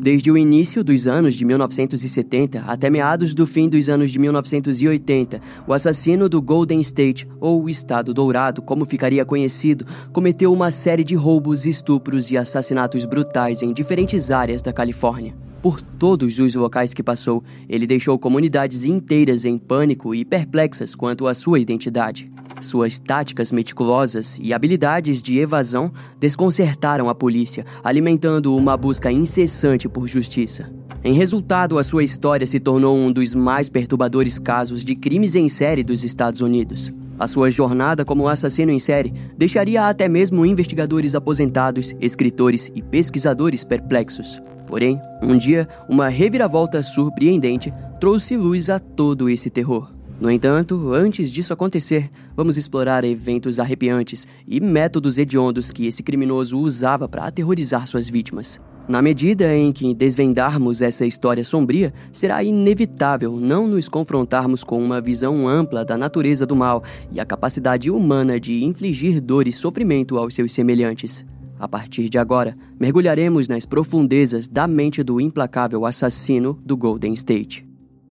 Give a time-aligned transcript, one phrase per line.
[0.00, 5.40] Desde o início dos anos de 1970 até meados do fim dos anos de 1980,
[5.66, 11.16] o assassino do Golden State, ou Estado Dourado, como ficaria conhecido, cometeu uma série de
[11.16, 15.34] roubos, estupros e assassinatos brutais em diferentes áreas da Califórnia.
[15.60, 21.26] Por todos os locais que passou, ele deixou comunidades inteiras em pânico e perplexas quanto
[21.26, 22.30] à sua identidade.
[22.60, 30.08] Suas táticas meticulosas e habilidades de evasão desconcertaram a polícia, alimentando uma busca incessante por
[30.08, 30.70] justiça.
[31.04, 35.48] Em resultado, a sua história se tornou um dos mais perturbadores casos de crimes em
[35.48, 36.92] série dos Estados Unidos.
[37.18, 43.64] A sua jornada como assassino em série deixaria até mesmo investigadores aposentados, escritores e pesquisadores
[43.64, 44.40] perplexos.
[44.66, 49.97] Porém, um dia, uma reviravolta surpreendente trouxe luz a todo esse terror.
[50.20, 56.58] No entanto, antes disso acontecer, vamos explorar eventos arrepiantes e métodos hediondos que esse criminoso
[56.58, 58.60] usava para aterrorizar suas vítimas.
[58.88, 65.00] Na medida em que desvendarmos essa história sombria, será inevitável não nos confrontarmos com uma
[65.00, 70.18] visão ampla da natureza do mal e a capacidade humana de infligir dor e sofrimento
[70.18, 71.24] aos seus semelhantes.
[71.60, 77.67] A partir de agora, mergulharemos nas profundezas da mente do implacável assassino do Golden State.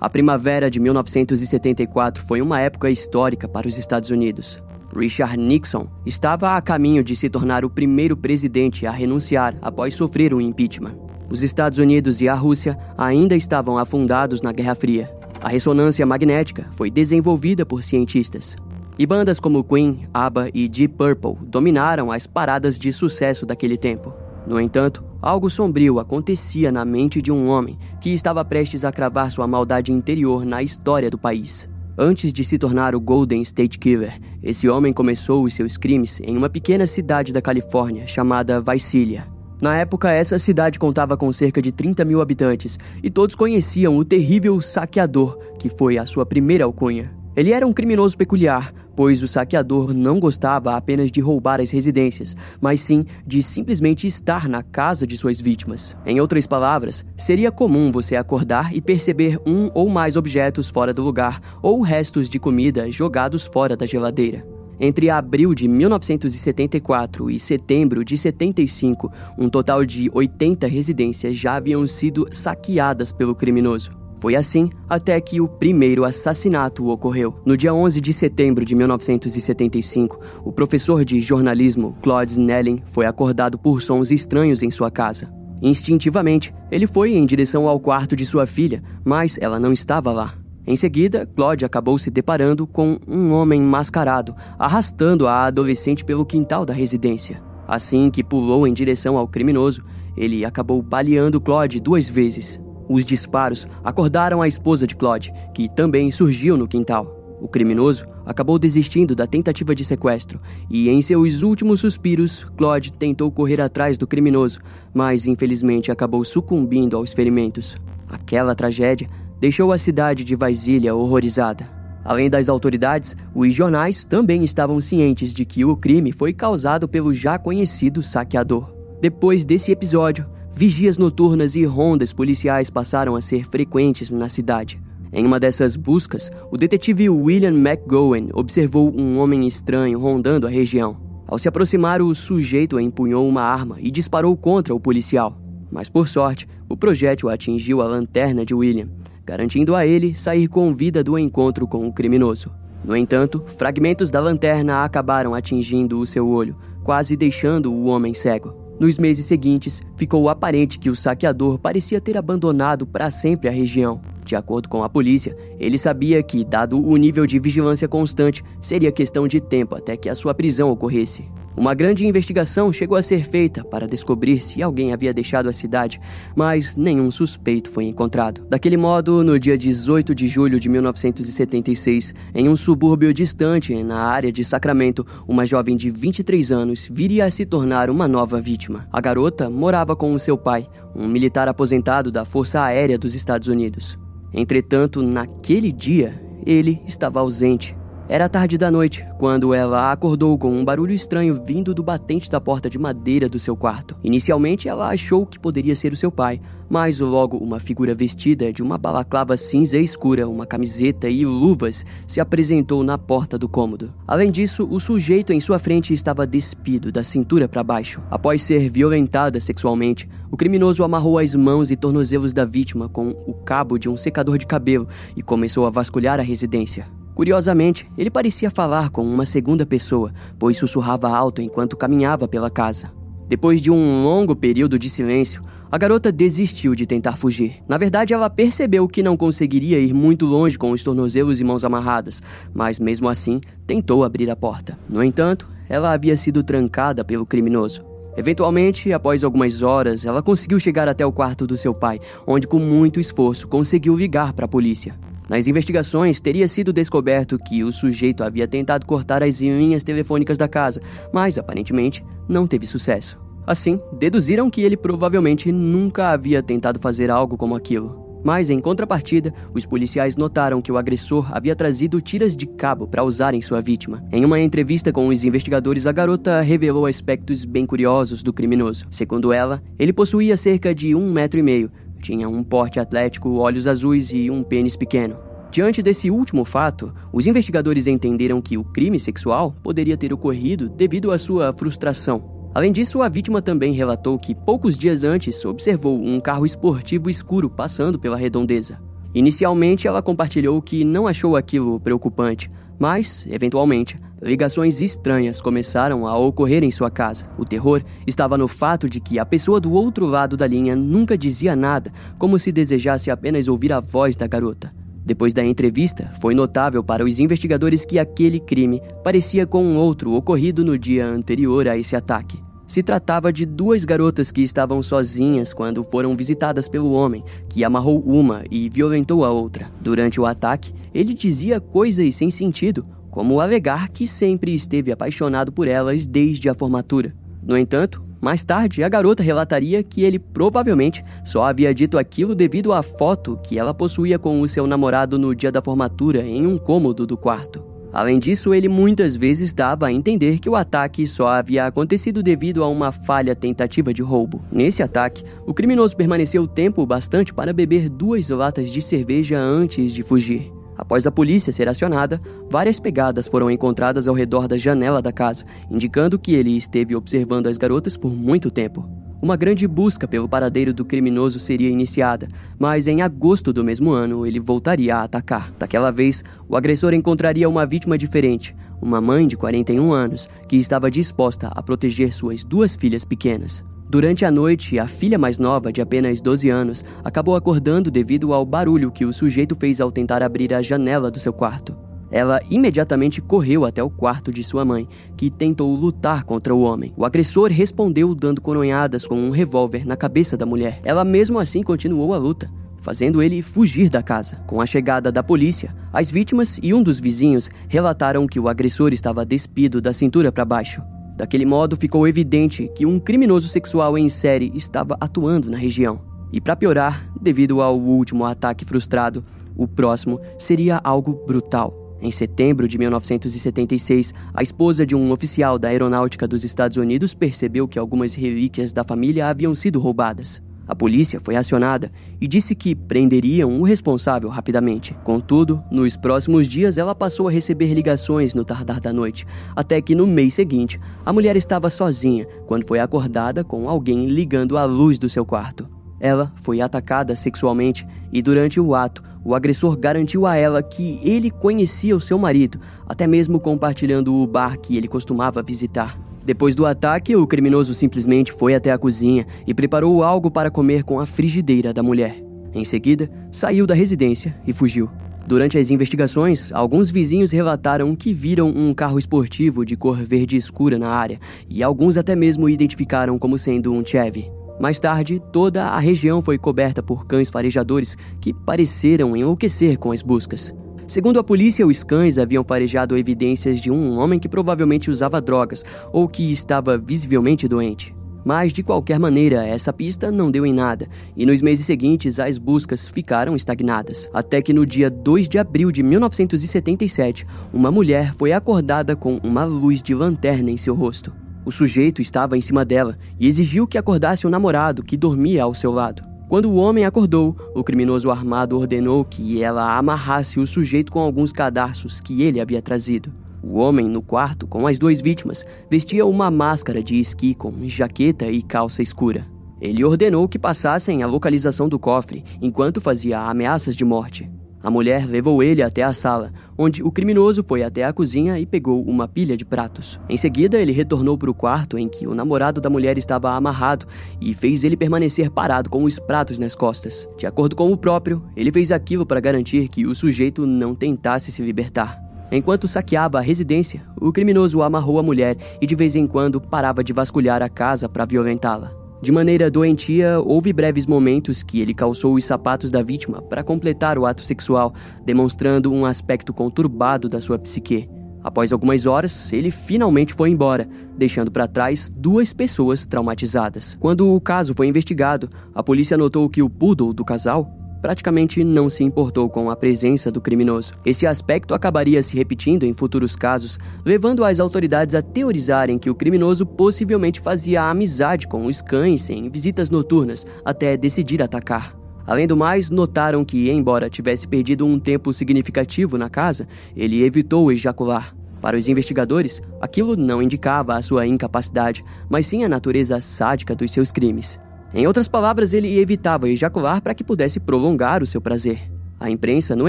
[0.00, 4.62] A primavera de 1974 foi uma época histórica para os Estados Unidos.
[4.94, 10.32] Richard Nixon estava a caminho de se tornar o primeiro presidente a renunciar após sofrer
[10.32, 10.94] um impeachment.
[11.28, 15.10] Os Estados Unidos e a Rússia ainda estavam afundados na Guerra Fria.
[15.42, 18.56] A ressonância magnética foi desenvolvida por cientistas.
[18.96, 24.14] E bandas como Queen, ABBA e Deep Purple dominaram as paradas de sucesso daquele tempo.
[24.46, 29.30] No entanto, algo sombrio acontecia na mente de um homem que estava prestes a cravar
[29.30, 31.68] sua maldade interior na história do país.
[32.00, 36.36] Antes de se tornar o Golden State Killer, esse homem começou os seus crimes em
[36.36, 39.26] uma pequena cidade da Califórnia chamada Visalia.
[39.60, 44.04] Na época, essa cidade contava com cerca de 30 mil habitantes e todos conheciam o
[44.04, 47.12] terrível saqueador, que foi a sua primeira alcunha.
[47.34, 52.34] Ele era um criminoso peculiar, pois o saqueador não gostava apenas de roubar as residências,
[52.60, 55.96] mas sim de simplesmente estar na casa de suas vítimas.
[56.04, 61.00] Em outras palavras, seria comum você acordar e perceber um ou mais objetos fora do
[61.00, 64.44] lugar ou restos de comida jogados fora da geladeira.
[64.80, 71.86] Entre abril de 1974 e setembro de 75, um total de 80 residências já haviam
[71.86, 74.07] sido saqueadas pelo criminoso.
[74.20, 77.40] Foi assim até que o primeiro assassinato ocorreu.
[77.44, 83.58] No dia 11 de setembro de 1975, o professor de jornalismo Claude Snelling foi acordado
[83.58, 85.32] por sons estranhos em sua casa.
[85.62, 90.34] Instintivamente, ele foi em direção ao quarto de sua filha, mas ela não estava lá.
[90.66, 96.66] Em seguida, Claude acabou se deparando com um homem mascarado, arrastando a adolescente pelo quintal
[96.66, 97.42] da residência.
[97.66, 99.82] Assim que pulou em direção ao criminoso,
[100.16, 102.60] ele acabou baleando Claude duas vezes.
[102.88, 107.18] Os disparos acordaram a esposa de Claude, que também surgiu no quintal.
[107.40, 113.30] O criminoso acabou desistindo da tentativa de sequestro e, em seus últimos suspiros, Claude tentou
[113.30, 114.58] correr atrás do criminoso,
[114.92, 117.76] mas infelizmente acabou sucumbindo aos ferimentos.
[118.08, 121.78] Aquela tragédia deixou a cidade de Vaisília horrorizada.
[122.04, 127.12] Além das autoridades, os jornais também estavam cientes de que o crime foi causado pelo
[127.12, 128.74] já conhecido saqueador.
[129.00, 130.26] Depois desse episódio,
[130.58, 134.82] vigias noturnas e rondas policiais passaram a ser frequentes na cidade.
[135.12, 140.96] Em uma dessas buscas, o detetive William McGowan observou um homem estranho rondando a região.
[141.28, 145.40] Ao se aproximar, o sujeito empunhou uma arma e disparou contra o policial.
[145.70, 148.88] Mas por sorte, o projétil atingiu a lanterna de William,
[149.24, 152.50] garantindo a ele sair com vida do encontro com o criminoso.
[152.84, 158.67] No entanto, fragmentos da lanterna acabaram atingindo o seu olho, quase deixando o homem cego.
[158.78, 164.00] Nos meses seguintes, ficou aparente que o saqueador parecia ter abandonado para sempre a região.
[164.24, 168.92] De acordo com a polícia, ele sabia que, dado o nível de vigilância constante, seria
[168.92, 171.24] questão de tempo até que a sua prisão ocorresse.
[171.58, 176.00] Uma grande investigação chegou a ser feita para descobrir se alguém havia deixado a cidade,
[176.36, 178.46] mas nenhum suspeito foi encontrado.
[178.48, 184.30] Daquele modo, no dia 18 de julho de 1976, em um subúrbio distante, na área
[184.30, 188.86] de Sacramento, uma jovem de 23 anos viria a se tornar uma nova vítima.
[188.92, 190.64] A garota morava com o seu pai,
[190.94, 193.98] um militar aposentado da Força Aérea dos Estados Unidos.
[194.32, 197.77] Entretanto, naquele dia, ele estava ausente.
[198.10, 202.40] Era tarde da noite, quando ela acordou com um barulho estranho vindo do batente da
[202.40, 203.98] porta de madeira do seu quarto.
[204.02, 206.40] Inicialmente, ela achou que poderia ser o seu pai,
[206.70, 212.18] mas logo uma figura vestida de uma balaclava cinza escura, uma camiseta e luvas se
[212.18, 213.92] apresentou na porta do cômodo.
[214.06, 218.00] Além disso, o sujeito em sua frente estava despido da cintura para baixo.
[218.10, 223.34] Após ser violentada sexualmente, o criminoso amarrou as mãos e tornozelos da vítima com o
[223.34, 226.97] cabo de um secador de cabelo e começou a vasculhar a residência.
[227.18, 232.92] Curiosamente, ele parecia falar com uma segunda pessoa, pois sussurrava alto enquanto caminhava pela casa.
[233.26, 237.56] Depois de um longo período de silêncio, a garota desistiu de tentar fugir.
[237.66, 241.64] Na verdade, ela percebeu que não conseguiria ir muito longe com os tornozelos e mãos
[241.64, 242.22] amarradas,
[242.54, 244.78] mas mesmo assim tentou abrir a porta.
[244.88, 247.84] No entanto, ela havia sido trancada pelo criminoso.
[248.16, 252.60] Eventualmente, após algumas horas, ela conseguiu chegar até o quarto do seu pai, onde com
[252.60, 255.07] muito esforço conseguiu ligar para a polícia.
[255.28, 260.48] Nas investigações, teria sido descoberto que o sujeito havia tentado cortar as linhas telefônicas da
[260.48, 260.80] casa,
[261.12, 263.18] mas aparentemente não teve sucesso.
[263.46, 268.08] Assim, deduziram que ele provavelmente nunca havia tentado fazer algo como aquilo.
[268.24, 273.04] Mas, em contrapartida, os policiais notaram que o agressor havia trazido tiras de cabo para
[273.04, 274.04] usar em sua vítima.
[274.12, 278.86] Em uma entrevista com os investigadores, a garota revelou aspectos bem curiosos do criminoso.
[278.90, 283.66] Segundo ela, ele possuía cerca de um metro e meio, tinha um porte atlético, olhos
[283.66, 285.18] azuis e um pênis pequeno.
[285.50, 291.10] Diante desse último fato, os investigadores entenderam que o crime sexual poderia ter ocorrido devido
[291.10, 292.50] à sua frustração.
[292.54, 297.48] Além disso, a vítima também relatou que poucos dias antes observou um carro esportivo escuro
[297.48, 298.78] passando pela redondeza.
[299.14, 306.62] Inicialmente, ela compartilhou que não achou aquilo preocupante, mas, eventualmente, ligações estranhas começaram a ocorrer
[306.62, 307.28] em sua casa.
[307.38, 311.16] O terror estava no fato de que a pessoa do outro lado da linha nunca
[311.16, 314.72] dizia nada, como se desejasse apenas ouvir a voz da garota.
[315.04, 320.12] Depois da entrevista, foi notável para os investigadores que aquele crime parecia com um outro
[320.12, 322.38] ocorrido no dia anterior a esse ataque.
[322.66, 328.00] Se tratava de duas garotas que estavam sozinhas quando foram visitadas pelo homem, que amarrou
[328.00, 329.70] uma e violentou a outra.
[329.80, 335.68] Durante o ataque, ele dizia coisas sem sentido, como alegar que sempre esteve apaixonado por
[335.68, 337.14] elas desde a formatura.
[337.40, 342.72] No entanto, mais tarde, a garota relataria que ele provavelmente só havia dito aquilo devido
[342.72, 346.58] à foto que ela possuía com o seu namorado no dia da formatura em um
[346.58, 347.62] cômodo do quarto.
[347.92, 352.64] Além disso, ele muitas vezes dava a entender que o ataque só havia acontecido devido
[352.64, 354.42] a uma falha tentativa de roubo.
[354.50, 360.02] Nesse ataque, o criminoso permaneceu tempo bastante para beber duas latas de cerveja antes de
[360.02, 360.57] fugir.
[360.78, 365.44] Após a polícia ser acionada, várias pegadas foram encontradas ao redor da janela da casa,
[365.68, 368.88] indicando que ele esteve observando as garotas por muito tempo.
[369.20, 374.24] Uma grande busca pelo paradeiro do criminoso seria iniciada, mas em agosto do mesmo ano
[374.24, 375.50] ele voltaria a atacar.
[375.58, 380.88] Daquela vez, o agressor encontraria uma vítima diferente, uma mãe de 41 anos que estava
[380.88, 383.64] disposta a proteger suas duas filhas pequenas.
[383.90, 388.44] Durante a noite, a filha mais nova, de apenas 12 anos, acabou acordando devido ao
[388.44, 391.74] barulho que o sujeito fez ao tentar abrir a janela do seu quarto.
[392.10, 396.92] Ela imediatamente correu até o quarto de sua mãe, que tentou lutar contra o homem.
[396.98, 400.80] O agressor respondeu dando coronhadas com um revólver na cabeça da mulher.
[400.84, 402.50] Ela mesmo assim continuou a luta,
[402.82, 404.36] fazendo ele fugir da casa.
[404.46, 408.92] Com a chegada da polícia, as vítimas e um dos vizinhos relataram que o agressor
[408.92, 410.82] estava despido da cintura para baixo.
[411.18, 416.00] Daquele modo, ficou evidente que um criminoso sexual em série estava atuando na região.
[416.32, 419.24] E para piorar, devido ao último ataque frustrado,
[419.56, 421.96] o próximo seria algo brutal.
[422.00, 427.66] Em setembro de 1976, a esposa de um oficial da Aeronáutica dos Estados Unidos percebeu
[427.66, 430.40] que algumas relíquias da família haviam sido roubadas.
[430.68, 434.94] A polícia foi acionada e disse que prenderiam o responsável rapidamente.
[435.02, 439.94] Contudo, nos próximos dias ela passou a receber ligações no tardar da noite, até que
[439.94, 444.98] no mês seguinte a mulher estava sozinha quando foi acordada com alguém ligando a luz
[444.98, 445.66] do seu quarto.
[445.98, 451.30] Ela foi atacada sexualmente e durante o ato o agressor garantiu a ela que ele
[451.30, 456.07] conhecia o seu marido, até mesmo compartilhando o bar que ele costumava visitar.
[456.28, 460.84] Depois do ataque, o criminoso simplesmente foi até a cozinha e preparou algo para comer
[460.84, 462.22] com a frigideira da mulher.
[462.52, 464.90] Em seguida, saiu da residência e fugiu.
[465.26, 470.78] Durante as investigações, alguns vizinhos relataram que viram um carro esportivo de cor verde escura
[470.78, 471.18] na área
[471.48, 474.30] e alguns até mesmo identificaram como sendo um Chevy.
[474.60, 480.02] Mais tarde, toda a região foi coberta por cães farejadores que pareceram enlouquecer com as
[480.02, 480.52] buscas.
[480.88, 485.62] Segundo a polícia, os cães haviam farejado evidências de um homem que provavelmente usava drogas
[485.92, 487.94] ou que estava visivelmente doente.
[488.24, 492.38] Mas, de qualquer maneira, essa pista não deu em nada, e nos meses seguintes as
[492.38, 494.08] buscas ficaram estagnadas.
[494.14, 499.44] Até que no dia 2 de abril de 1977, uma mulher foi acordada com uma
[499.44, 501.12] luz de lanterna em seu rosto.
[501.44, 505.52] O sujeito estava em cima dela e exigiu que acordasse o namorado que dormia ao
[505.52, 506.07] seu lado.
[506.28, 511.32] Quando o homem acordou, o criminoso armado ordenou que ela amarrasse o sujeito com alguns
[511.32, 513.10] cadarços que ele havia trazido.
[513.42, 518.26] O homem, no quarto, com as duas vítimas, vestia uma máscara de esqui com jaqueta
[518.26, 519.24] e calça escura.
[519.58, 524.30] Ele ordenou que passassem a localização do cofre enquanto fazia ameaças de morte.
[524.62, 528.44] A mulher levou ele até a sala, onde o criminoso foi até a cozinha e
[528.44, 530.00] pegou uma pilha de pratos.
[530.08, 533.86] Em seguida, ele retornou para o quarto em que o namorado da mulher estava amarrado
[534.20, 537.08] e fez ele permanecer parado com os pratos nas costas.
[537.16, 541.30] De acordo com o próprio, ele fez aquilo para garantir que o sujeito não tentasse
[541.30, 542.00] se libertar.
[542.30, 546.84] Enquanto saqueava a residência, o criminoso amarrou a mulher e de vez em quando parava
[546.84, 548.87] de vasculhar a casa para violentá-la.
[549.00, 553.96] De maneira doentia, houve breves momentos que ele calçou os sapatos da vítima para completar
[553.96, 554.74] o ato sexual,
[555.04, 557.88] demonstrando um aspecto conturbado da sua psique.
[558.24, 563.76] Após algumas horas, ele finalmente foi embora, deixando para trás duas pessoas traumatizadas.
[563.78, 567.48] Quando o caso foi investigado, a polícia notou que o poodle do casal
[567.80, 570.74] praticamente não se importou com a presença do criminoso.
[570.84, 575.94] Esse aspecto acabaria se repetindo em futuros casos, levando as autoridades a teorizarem que o
[575.94, 581.76] criminoso possivelmente fazia amizade com os cães em visitas noturnas até decidir atacar.
[582.06, 587.52] Além do mais, notaram que, embora tivesse perdido um tempo significativo na casa, ele evitou
[587.52, 588.14] ejacular.
[588.40, 593.70] Para os investigadores, aquilo não indicava a sua incapacidade, mas sim a natureza sádica dos
[593.70, 594.38] seus crimes.
[594.72, 598.70] Em outras palavras, ele evitava ejacular para que pudesse prolongar o seu prazer.
[599.00, 599.68] A imprensa, no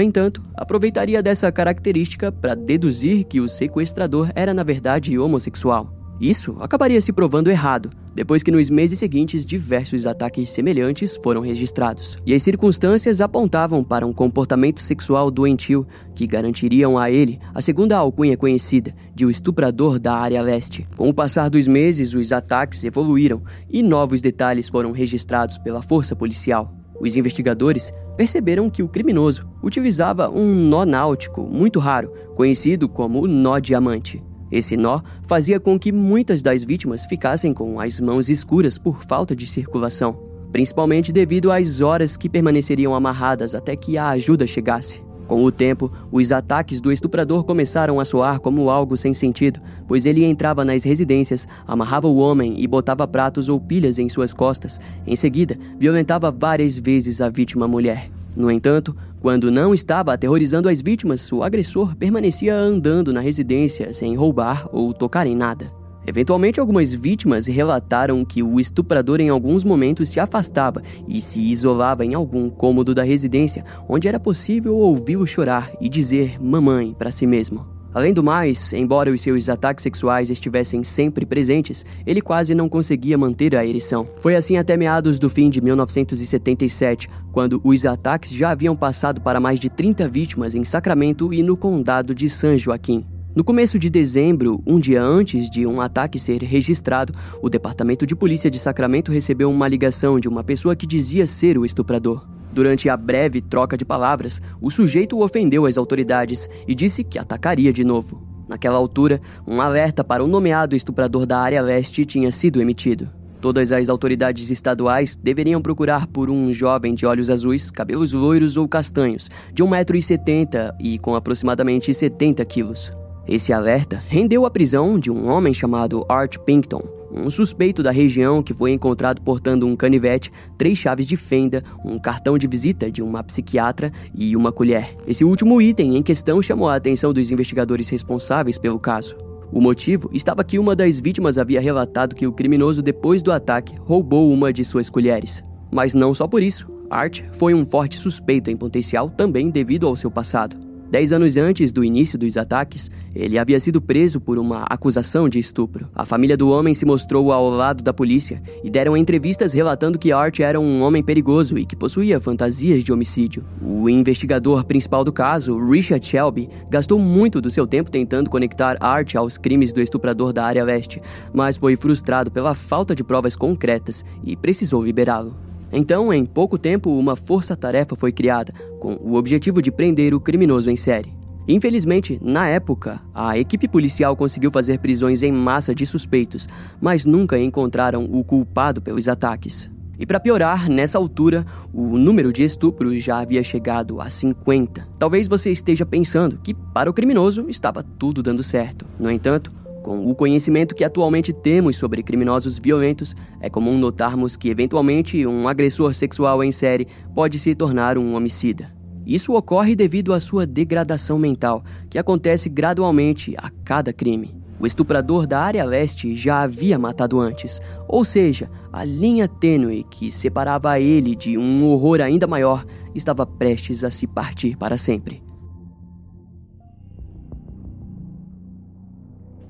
[0.00, 5.99] entanto, aproveitaria dessa característica para deduzir que o sequestrador era, na verdade, homossexual.
[6.20, 12.18] Isso acabaria se provando errado, depois que nos meses seguintes diversos ataques semelhantes foram registrados.
[12.26, 17.96] E as circunstâncias apontavam para um comportamento sexual doentio que garantiriam a ele a segunda
[17.96, 20.86] alcunha conhecida de o estuprador da área leste.
[20.94, 26.14] Com o passar dos meses, os ataques evoluíram e novos detalhes foram registrados pela força
[26.14, 26.76] policial.
[27.00, 33.58] Os investigadores perceberam que o criminoso utilizava um nó náutico muito raro, conhecido como nó
[33.58, 34.22] diamante.
[34.50, 39.34] Esse nó fazia com que muitas das vítimas ficassem com as mãos escuras por falta
[39.34, 40.18] de circulação,
[40.52, 45.00] principalmente devido às horas que permaneceriam amarradas até que a ajuda chegasse.
[45.30, 50.04] Com o tempo, os ataques do estuprador começaram a soar como algo sem sentido, pois
[50.04, 54.80] ele entrava nas residências, amarrava o homem e botava pratos ou pilhas em suas costas.
[55.06, 58.10] Em seguida, violentava várias vezes a vítima mulher.
[58.36, 64.14] No entanto, quando não estava aterrorizando as vítimas, o agressor permanecia andando na residência sem
[64.16, 65.70] roubar ou tocar em nada.
[66.06, 72.04] Eventualmente, algumas vítimas relataram que o estuprador em alguns momentos se afastava e se isolava
[72.04, 77.26] em algum cômodo da residência, onde era possível ouvi-lo chorar e dizer mamãe para si
[77.26, 77.69] mesmo.
[77.92, 83.18] Além do mais, embora os seus ataques sexuais estivessem sempre presentes, ele quase não conseguia
[83.18, 84.08] manter a ereção.
[84.20, 89.40] Foi assim até meados do fim de 1977, quando os ataques já haviam passado para
[89.40, 93.04] mais de 30 vítimas em Sacramento e no condado de San Joaquim.
[93.34, 98.14] No começo de dezembro, um dia antes de um ataque ser registrado, o Departamento de
[98.14, 102.24] Polícia de Sacramento recebeu uma ligação de uma pessoa que dizia ser o estuprador.
[102.52, 107.72] Durante a breve troca de palavras, o sujeito ofendeu as autoridades e disse que atacaria
[107.72, 108.26] de novo.
[108.48, 113.08] Naquela altura, um alerta para o nomeado estuprador da área leste tinha sido emitido.
[113.40, 118.68] Todas as autoridades estaduais deveriam procurar por um jovem de olhos azuis, cabelos loiros ou
[118.68, 122.92] castanhos, de 1,70m e com aproximadamente 70 quilos.
[123.26, 128.42] Esse alerta rendeu a prisão de um homem chamado Art Pinkton, um suspeito da região
[128.42, 133.02] que foi encontrado portando um canivete, três chaves de fenda, um cartão de visita de
[133.02, 134.96] uma psiquiatra e uma colher.
[135.06, 139.16] Esse último item em questão chamou a atenção dos investigadores responsáveis pelo caso.
[139.52, 143.74] O motivo estava que uma das vítimas havia relatado que o criminoso, depois do ataque,
[143.80, 145.42] roubou uma de suas colheres.
[145.72, 146.68] Mas não só por isso.
[146.88, 150.69] Art foi um forte suspeito em potencial também devido ao seu passado.
[150.90, 155.38] Dez anos antes do início dos ataques, ele havia sido preso por uma acusação de
[155.38, 155.88] estupro.
[155.94, 160.10] A família do homem se mostrou ao lado da polícia e deram entrevistas relatando que
[160.10, 163.44] Art era um homem perigoso e que possuía fantasias de homicídio.
[163.62, 169.14] O investigador principal do caso, Richard Shelby, gastou muito do seu tempo tentando conectar Art
[169.14, 171.00] aos crimes do estuprador da área leste,
[171.32, 175.49] mas foi frustrado pela falta de provas concretas e precisou liberá-lo.
[175.72, 180.70] Então, em pouco tempo, uma força-tarefa foi criada, com o objetivo de prender o criminoso
[180.70, 181.12] em série.
[181.48, 186.48] Infelizmente, na época, a equipe policial conseguiu fazer prisões em massa de suspeitos,
[186.80, 189.70] mas nunca encontraram o culpado pelos ataques.
[189.98, 194.88] E para piorar, nessa altura, o número de estupros já havia chegado a 50.
[194.98, 198.86] Talvez você esteja pensando que para o criminoso estava tudo dando certo.
[198.98, 204.48] No entanto, com o conhecimento que atualmente temos sobre criminosos violentos, é comum notarmos que,
[204.48, 208.70] eventualmente, um agressor sexual em série pode se tornar um homicida.
[209.06, 214.40] Isso ocorre devido à sua degradação mental, que acontece gradualmente a cada crime.
[214.60, 220.12] O estuprador da área leste já havia matado antes, ou seja, a linha tênue que
[220.12, 222.62] separava ele de um horror ainda maior
[222.94, 225.22] estava prestes a se partir para sempre.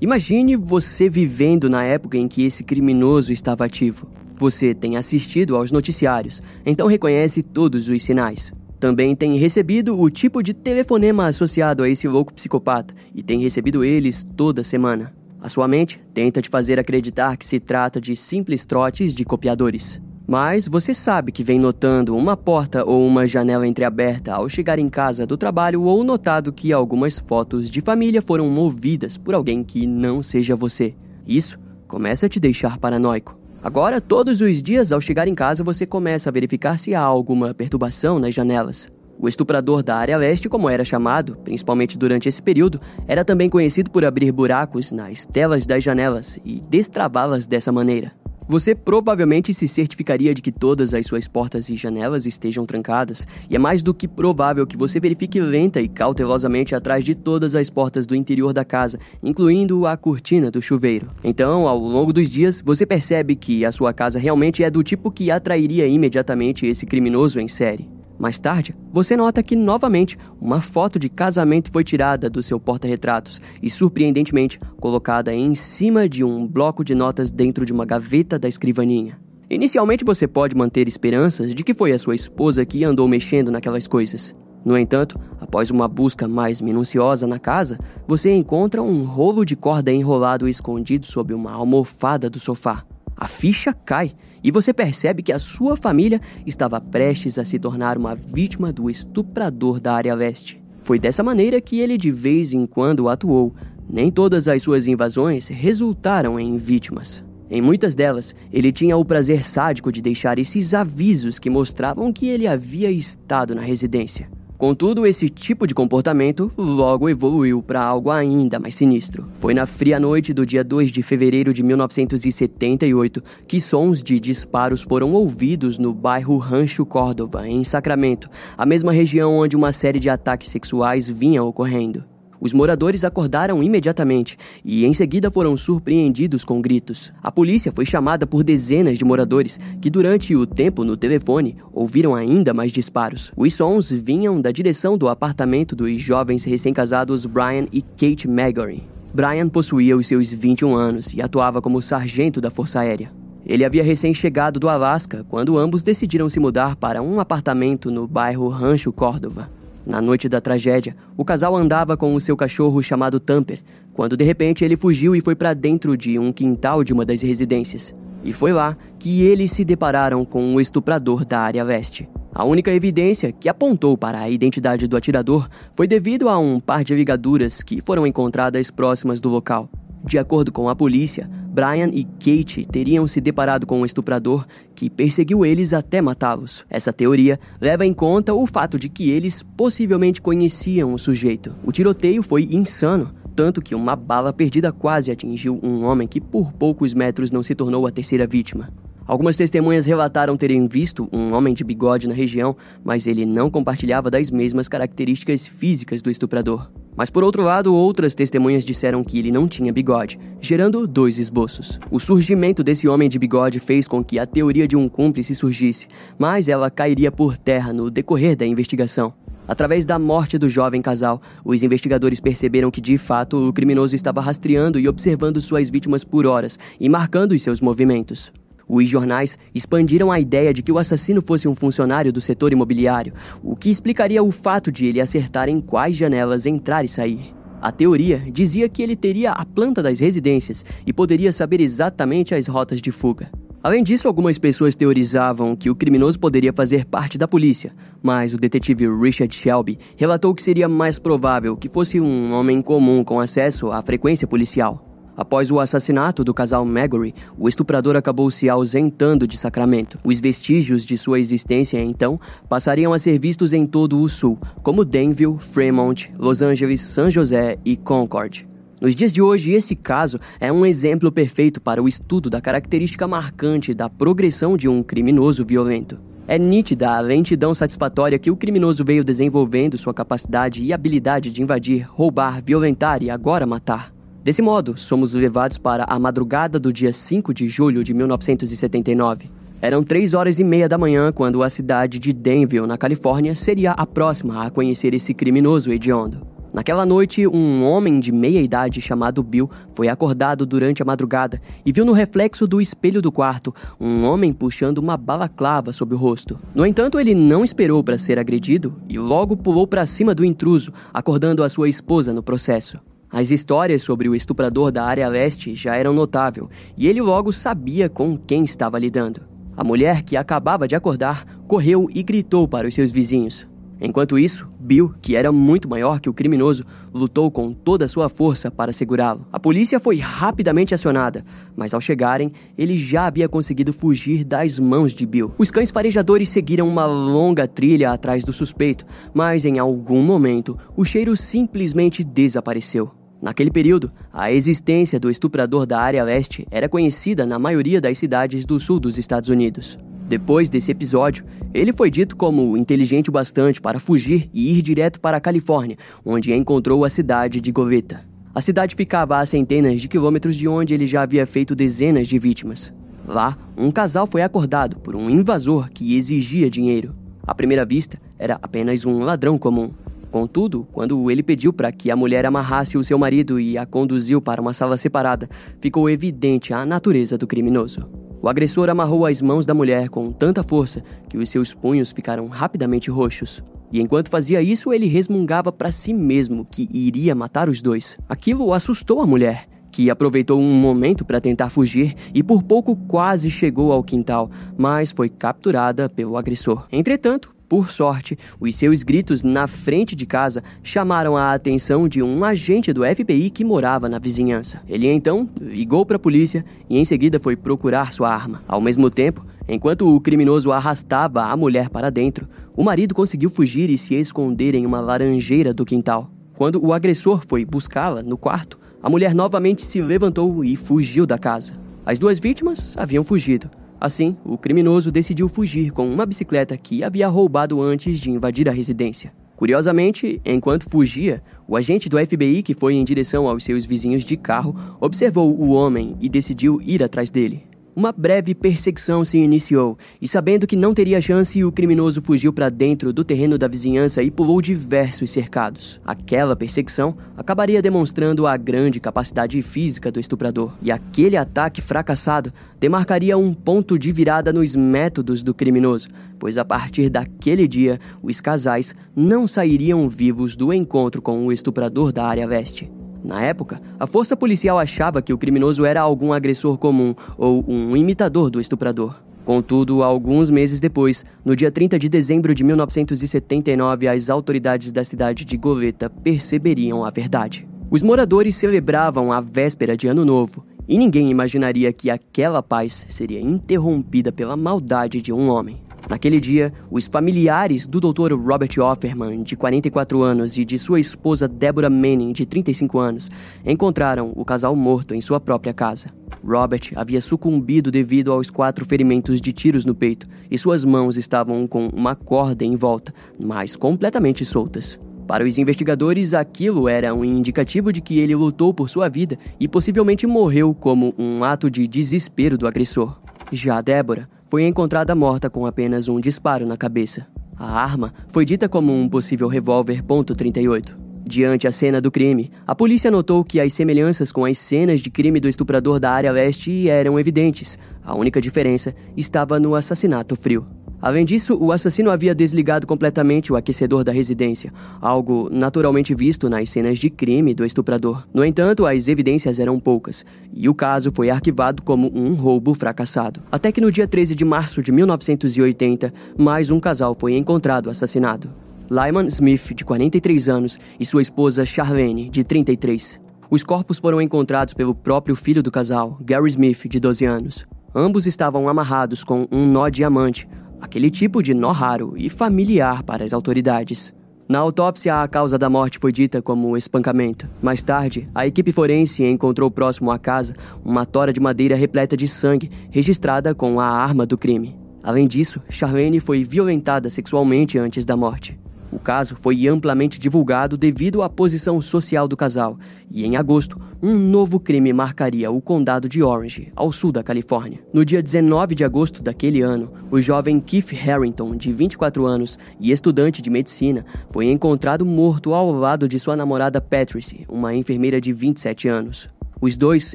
[0.01, 4.07] Imagine você vivendo na época em que esse criminoso estava ativo.
[4.35, 8.51] Você tem assistido aos noticiários, então reconhece todos os sinais.
[8.79, 13.83] Também tem recebido o tipo de telefonema associado a esse louco psicopata e tem recebido
[13.83, 15.13] eles toda semana.
[15.39, 20.01] A sua mente tenta te fazer acreditar que se trata de simples trotes de copiadores.
[20.31, 24.87] Mas você sabe que vem notando uma porta ou uma janela entreaberta ao chegar em
[24.87, 29.85] casa do trabalho ou notado que algumas fotos de família foram movidas por alguém que
[29.85, 30.95] não seja você.
[31.27, 33.37] Isso começa a te deixar paranoico.
[33.61, 37.53] Agora, todos os dias ao chegar em casa, você começa a verificar se há alguma
[37.53, 38.87] perturbação nas janelas.
[39.19, 43.91] O estuprador da área leste, como era chamado, principalmente durante esse período, era também conhecido
[43.91, 48.20] por abrir buracos nas telas das janelas e destravá-las dessa maneira.
[48.51, 53.55] Você provavelmente se certificaria de que todas as suas portas e janelas estejam trancadas, e
[53.55, 57.69] é mais do que provável que você verifique lenta e cautelosamente atrás de todas as
[57.69, 61.07] portas do interior da casa, incluindo a cortina do chuveiro.
[61.23, 65.09] Então, ao longo dos dias, você percebe que a sua casa realmente é do tipo
[65.09, 68.00] que atrairia imediatamente esse criminoso em série.
[68.21, 73.41] Mais tarde, você nota que novamente uma foto de casamento foi tirada do seu porta-retratos
[73.63, 78.47] e, surpreendentemente, colocada em cima de um bloco de notas dentro de uma gaveta da
[78.47, 79.19] escrivaninha.
[79.49, 83.87] Inicialmente, você pode manter esperanças de que foi a sua esposa que andou mexendo naquelas
[83.87, 84.35] coisas.
[84.63, 89.91] No entanto, após uma busca mais minuciosa na casa, você encontra um rolo de corda
[89.91, 92.85] enrolado escondido sob uma almofada do sofá.
[93.17, 94.11] A ficha cai
[94.43, 98.89] e você percebe que a sua família estava prestes a se tornar uma vítima do
[98.89, 100.61] estuprador da área leste.
[100.81, 103.53] Foi dessa maneira que ele de vez em quando atuou.
[103.89, 107.23] Nem todas as suas invasões resultaram em vítimas.
[107.49, 112.27] Em muitas delas, ele tinha o prazer sádico de deixar esses avisos que mostravam que
[112.27, 114.29] ele havia estado na residência.
[114.61, 119.25] Contudo, esse tipo de comportamento logo evoluiu para algo ainda mais sinistro.
[119.33, 124.83] Foi na fria noite do dia 2 de fevereiro de 1978 que sons de disparos
[124.83, 130.11] foram ouvidos no bairro Rancho Córdoba, em Sacramento, a mesma região onde uma série de
[130.11, 132.10] ataques sexuais vinha ocorrendo.
[132.41, 137.13] Os moradores acordaram imediatamente e em seguida foram surpreendidos com gritos.
[137.21, 142.15] A polícia foi chamada por dezenas de moradores que, durante o tempo no telefone, ouviram
[142.15, 143.31] ainda mais disparos.
[143.37, 148.83] Os sons vinham da direção do apartamento dos jovens recém-casados Brian e Kate Maggory.
[149.13, 153.11] Brian possuía os seus 21 anos e atuava como sargento da Força Aérea.
[153.45, 158.47] Ele havia recém-chegado do Alasca quando ambos decidiram se mudar para um apartamento no bairro
[158.49, 159.60] Rancho Córdoba.
[159.85, 163.59] Na noite da tragédia, o casal andava com o seu cachorro chamado Tamper,
[163.93, 167.21] quando de repente ele fugiu e foi para dentro de um quintal de uma das
[167.21, 167.93] residências.
[168.23, 172.07] E foi lá que eles se depararam com o estuprador da área leste.
[172.33, 176.83] A única evidência que apontou para a identidade do atirador foi devido a um par
[176.83, 179.69] de ligaduras que foram encontradas próximas do local.
[180.03, 184.89] De acordo com a polícia, Brian e Kate teriam se deparado com um estuprador que
[184.89, 186.65] perseguiu eles até matá-los.
[186.69, 191.53] Essa teoria leva em conta o fato de que eles possivelmente conheciam o sujeito.
[191.63, 196.51] O tiroteio foi insano, tanto que uma bala perdida quase atingiu um homem que por
[196.51, 198.69] poucos metros não se tornou a terceira vítima.
[199.05, 204.09] Algumas testemunhas relataram terem visto um homem de bigode na região, mas ele não compartilhava
[204.09, 206.71] das mesmas características físicas do estuprador.
[206.95, 211.79] Mas por outro lado, outras testemunhas disseram que ele não tinha bigode, gerando dois esboços.
[211.89, 215.87] O surgimento desse homem de bigode fez com que a teoria de um cúmplice surgisse,
[216.19, 219.13] mas ela cairia por terra no decorrer da investigação.
[219.47, 224.21] Através da morte do jovem casal, os investigadores perceberam que de fato o criminoso estava
[224.21, 228.31] rastreando e observando suas vítimas por horas e marcando os seus movimentos.
[228.73, 233.11] Os jornais expandiram a ideia de que o assassino fosse um funcionário do setor imobiliário,
[233.43, 237.35] o que explicaria o fato de ele acertar em quais janelas entrar e sair.
[237.61, 242.47] A teoria dizia que ele teria a planta das residências e poderia saber exatamente as
[242.47, 243.29] rotas de fuga.
[243.61, 248.37] Além disso, algumas pessoas teorizavam que o criminoso poderia fazer parte da polícia, mas o
[248.37, 253.69] detetive Richard Shelby relatou que seria mais provável que fosse um homem comum com acesso
[253.69, 254.90] à frequência policial.
[255.21, 259.99] Após o assassinato do casal Magory, o estuprador acabou se ausentando de Sacramento.
[260.03, 262.17] Os vestígios de sua existência, então,
[262.49, 267.55] passariam a ser vistos em todo o sul, como Danville, Fremont, Los Angeles, San José
[267.63, 268.47] e Concord.
[268.81, 273.07] Nos dias de hoje, esse caso é um exemplo perfeito para o estudo da característica
[273.07, 276.01] marcante da progressão de um criminoso violento.
[276.27, 281.43] É nítida a lentidão satisfatória que o criminoso veio desenvolvendo sua capacidade e habilidade de
[281.43, 284.00] invadir, roubar, violentar e agora matar.
[284.23, 289.27] Desse modo, somos levados para a madrugada do dia 5 de julho de 1979.
[289.59, 293.71] Eram três horas e meia da manhã quando a cidade de Danville, na Califórnia, seria
[293.71, 296.21] a próxima a conhecer esse criminoso hediondo.
[296.53, 301.71] Naquela noite, um homem de meia idade chamado Bill foi acordado durante a madrugada e
[301.71, 306.37] viu no reflexo do espelho do quarto um homem puxando uma balaclava sob o rosto.
[306.53, 310.71] No entanto, ele não esperou para ser agredido e logo pulou para cima do intruso,
[310.93, 312.77] acordando a sua esposa no processo.
[313.11, 317.89] As histórias sobre o estuprador da área leste já eram notável e ele logo sabia
[317.89, 319.21] com quem estava lidando.
[319.57, 323.45] A mulher, que acabava de acordar, correu e gritou para os seus vizinhos.
[323.83, 328.07] Enquanto isso, Bill, que era muito maior que o criminoso, lutou com toda a sua
[328.07, 329.25] força para segurá-lo.
[329.31, 334.93] A polícia foi rapidamente acionada, mas ao chegarem, ele já havia conseguido fugir das mãos
[334.93, 335.33] de Bill.
[335.37, 340.85] Os cães farejadores seguiram uma longa trilha atrás do suspeito, mas em algum momento o
[340.85, 343.00] cheiro simplesmente desapareceu.
[343.21, 348.45] Naquele período, a existência do estuprador da área leste era conhecida na maioria das cidades
[348.45, 349.77] do sul dos Estados Unidos.
[350.07, 354.99] Depois desse episódio, ele foi dito como inteligente o bastante para fugir e ir direto
[354.99, 358.01] para a Califórnia, onde encontrou a cidade de Goleta.
[358.33, 362.17] A cidade ficava a centenas de quilômetros de onde ele já havia feito dezenas de
[362.17, 362.73] vítimas.
[363.05, 366.95] Lá, um casal foi acordado por um invasor que exigia dinheiro.
[367.25, 369.71] À primeira vista, era apenas um ladrão comum.
[370.11, 374.21] Contudo, quando ele pediu para que a mulher amarrasse o seu marido e a conduziu
[374.21, 375.29] para uma sala separada,
[375.61, 377.89] ficou evidente a natureza do criminoso.
[378.21, 382.27] O agressor amarrou as mãos da mulher com tanta força que os seus punhos ficaram
[382.27, 383.41] rapidamente roxos.
[383.71, 387.97] E enquanto fazia isso, ele resmungava para si mesmo que iria matar os dois.
[388.09, 393.31] Aquilo assustou a mulher, que aproveitou um momento para tentar fugir e por pouco quase
[393.31, 396.67] chegou ao quintal, mas foi capturada pelo agressor.
[396.69, 402.23] Entretanto, por sorte, os seus gritos na frente de casa chamaram a atenção de um
[402.23, 404.61] agente do FBI que morava na vizinhança.
[404.69, 408.41] Ele então ligou para a polícia e em seguida foi procurar sua arma.
[408.47, 413.69] Ao mesmo tempo, enquanto o criminoso arrastava a mulher para dentro, o marido conseguiu fugir
[413.69, 416.09] e se esconder em uma laranjeira do quintal.
[416.37, 421.17] Quando o agressor foi buscá-la no quarto, a mulher novamente se levantou e fugiu da
[421.17, 421.51] casa.
[421.85, 423.49] As duas vítimas haviam fugido,
[423.81, 428.51] Assim, o criminoso decidiu fugir com uma bicicleta que havia roubado antes de invadir a
[428.51, 429.11] residência.
[429.35, 434.15] Curiosamente, enquanto fugia, o agente do FBI que foi em direção aos seus vizinhos de
[434.15, 437.43] carro observou o homem e decidiu ir atrás dele.
[437.73, 442.49] Uma breve perseguição se iniciou, e sabendo que não teria chance, o criminoso fugiu para
[442.49, 445.79] dentro do terreno da vizinhança e pulou diversos cercados.
[445.85, 453.17] Aquela perseguição acabaria demonstrando a grande capacidade física do estuprador, e aquele ataque fracassado demarcaria
[453.17, 455.87] um ponto de virada nos métodos do criminoso,
[456.19, 461.93] pois a partir daquele dia, os casais não sairiam vivos do encontro com o estuprador
[461.93, 462.69] da área leste.
[463.03, 467.75] Na época, a força policial achava que o criminoso era algum agressor comum ou um
[467.75, 468.95] imitador do estuprador.
[469.25, 475.23] Contudo, alguns meses depois, no dia 30 de dezembro de 1979, as autoridades da cidade
[475.23, 477.47] de Goleta perceberiam a verdade.
[477.69, 483.19] Os moradores celebravam a véspera de Ano Novo e ninguém imaginaria que aquela paz seria
[483.19, 485.61] interrompida pela maldade de um homem.
[485.89, 488.13] Naquele dia, os familiares do Dr.
[488.13, 493.11] Robert Offerman, de 44 anos, e de sua esposa Deborah Manning, de 35 anos,
[493.45, 495.87] encontraram o casal morto em sua própria casa.
[496.23, 501.47] Robert havia sucumbido devido aos quatro ferimentos de tiros no peito e suas mãos estavam
[501.47, 504.79] com uma corda em volta, mas completamente soltas.
[505.07, 509.47] Para os investigadores, aquilo era um indicativo de que ele lutou por sua vida e
[509.47, 513.01] possivelmente morreu como um ato de desespero do agressor.
[513.31, 517.05] Já Débora foi encontrada morta com apenas um disparo na cabeça.
[517.37, 520.73] A arma foi dita como um possível revólver .38.
[521.05, 524.89] Diante a cena do crime, a polícia notou que as semelhanças com as cenas de
[524.89, 527.59] crime do estuprador da área leste eram evidentes.
[527.83, 530.60] A única diferença estava no assassinato frio.
[530.81, 536.49] Além disso, o assassino havia desligado completamente o aquecedor da residência, algo naturalmente visto nas
[536.49, 538.07] cenas de crime do estuprador.
[538.13, 543.21] No entanto, as evidências eram poucas, e o caso foi arquivado como um roubo fracassado.
[543.31, 548.31] Até que no dia 13 de março de 1980, mais um casal foi encontrado assassinado.
[548.71, 552.99] Lyman Smith, de 43 anos, e sua esposa Charlene, de 33.
[553.29, 557.45] Os corpos foram encontrados pelo próprio filho do casal, Gary Smith, de 12 anos.
[557.73, 560.27] Ambos estavam amarrados com um nó diamante,
[560.61, 563.93] aquele tipo de nó raro e familiar para as autoridades.
[564.29, 567.27] Na autópsia, a causa da morte foi dita como espancamento.
[567.41, 572.07] Mais tarde, a equipe forense encontrou próximo à casa uma tora de madeira repleta de
[572.07, 574.55] sangue, registrada com a arma do crime.
[574.81, 578.39] Além disso, Charlene foi violentada sexualmente antes da morte.
[578.71, 582.57] O caso foi amplamente divulgado devido à posição social do casal,
[582.89, 587.59] e em agosto, um novo crime marcaria o condado de Orange, ao sul da Califórnia.
[587.73, 592.71] No dia 19 de agosto daquele ano, o jovem Keith Harrington, de 24 anos e
[592.71, 598.13] estudante de medicina, foi encontrado morto ao lado de sua namorada Patrice, uma enfermeira de
[598.13, 599.09] 27 anos.
[599.41, 599.93] Os dois